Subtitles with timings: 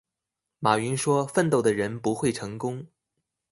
[0.59, 2.87] 馬雲說勤奮的人不會成功